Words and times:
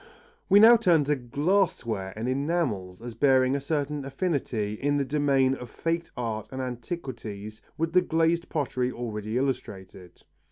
We 0.49 0.59
now 0.59 0.77
turn 0.77 1.03
to 1.03 1.15
glassware 1.15 2.11
and 2.15 2.27
enamels 2.27 3.03
as 3.03 3.13
bearing 3.13 3.55
a 3.55 3.61
certain 3.61 4.03
affinity 4.03 4.73
in 4.73 4.97
the 4.97 5.05
domain 5.05 5.53
of 5.53 5.69
faked 5.69 6.09
art 6.17 6.47
and 6.51 6.59
antiquities 6.59 7.61
with 7.77 7.93
the 7.93 8.01
glazed 8.01 8.49
pottery 8.49 8.91
already 8.91 9.37
illustrated. 9.37 10.23